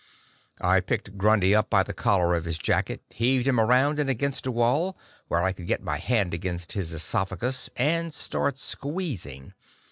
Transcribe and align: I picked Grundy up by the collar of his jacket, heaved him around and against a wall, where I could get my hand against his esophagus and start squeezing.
I 0.59 0.79
picked 0.79 1.15
Grundy 1.19 1.53
up 1.53 1.69
by 1.69 1.83
the 1.83 1.93
collar 1.93 2.33
of 2.33 2.45
his 2.45 2.57
jacket, 2.57 3.03
heaved 3.11 3.45
him 3.45 3.59
around 3.59 3.99
and 3.99 4.09
against 4.09 4.47
a 4.47 4.51
wall, 4.51 4.97
where 5.27 5.43
I 5.43 5.53
could 5.53 5.67
get 5.67 5.83
my 5.83 5.99
hand 5.99 6.33
against 6.33 6.71
his 6.73 6.91
esophagus 6.91 7.69
and 7.75 8.11
start 8.11 8.57
squeezing. 8.57 9.53